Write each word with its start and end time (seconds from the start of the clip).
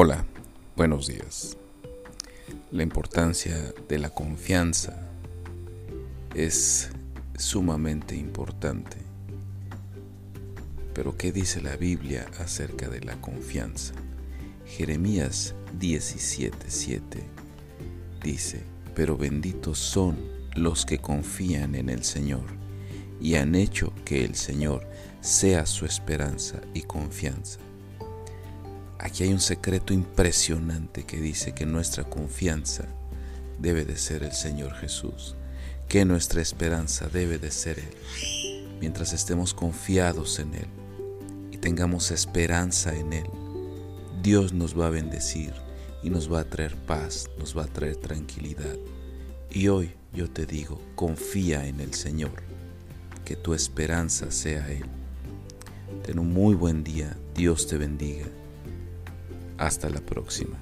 Hola, 0.00 0.24
buenos 0.76 1.08
días. 1.08 1.56
La 2.70 2.84
importancia 2.84 3.74
de 3.88 3.98
la 3.98 4.10
confianza 4.10 4.96
es 6.36 6.90
sumamente 7.36 8.14
importante. 8.14 8.98
Pero 10.94 11.16
¿qué 11.16 11.32
dice 11.32 11.60
la 11.60 11.74
Biblia 11.74 12.30
acerca 12.38 12.88
de 12.88 13.00
la 13.00 13.20
confianza? 13.20 13.92
Jeremías 14.66 15.56
17:7 15.80 17.24
dice, 18.22 18.62
pero 18.94 19.16
benditos 19.16 19.80
son 19.80 20.16
los 20.54 20.86
que 20.86 20.98
confían 20.98 21.74
en 21.74 21.88
el 21.88 22.04
Señor 22.04 22.46
y 23.20 23.34
han 23.34 23.56
hecho 23.56 23.92
que 24.04 24.24
el 24.24 24.36
Señor 24.36 24.86
sea 25.22 25.66
su 25.66 25.86
esperanza 25.86 26.60
y 26.72 26.82
confianza. 26.82 27.58
Aquí 29.00 29.22
hay 29.22 29.32
un 29.32 29.40
secreto 29.40 29.92
impresionante 29.92 31.04
que 31.04 31.20
dice 31.20 31.52
que 31.52 31.66
nuestra 31.66 32.02
confianza 32.02 32.84
debe 33.60 33.84
de 33.84 33.96
ser 33.96 34.24
el 34.24 34.32
Señor 34.32 34.74
Jesús, 34.74 35.36
que 35.88 36.04
nuestra 36.04 36.42
esperanza 36.42 37.08
debe 37.08 37.38
de 37.38 37.52
ser 37.52 37.78
Él. 37.78 37.94
Mientras 38.80 39.12
estemos 39.12 39.54
confiados 39.54 40.40
en 40.40 40.54
Él 40.54 40.66
y 41.52 41.58
tengamos 41.58 42.10
esperanza 42.10 42.92
en 42.92 43.12
Él, 43.12 43.26
Dios 44.20 44.52
nos 44.52 44.78
va 44.78 44.88
a 44.88 44.90
bendecir 44.90 45.52
y 46.02 46.10
nos 46.10 46.32
va 46.32 46.40
a 46.40 46.50
traer 46.50 46.74
paz, 46.74 47.30
nos 47.38 47.56
va 47.56 47.64
a 47.64 47.68
traer 47.68 47.96
tranquilidad. 47.96 48.76
Y 49.50 49.68
hoy 49.68 49.92
yo 50.12 50.28
te 50.28 50.44
digo, 50.44 50.80
confía 50.96 51.68
en 51.68 51.78
el 51.78 51.94
Señor, 51.94 52.42
que 53.24 53.36
tu 53.36 53.54
esperanza 53.54 54.32
sea 54.32 54.68
Él. 54.72 54.86
Ten 56.04 56.18
un 56.18 56.32
muy 56.32 56.56
buen 56.56 56.82
día, 56.82 57.16
Dios 57.34 57.68
te 57.68 57.76
bendiga. 57.76 58.26
Hasta 59.58 59.90
la 59.90 60.00
próxima. 60.00 60.56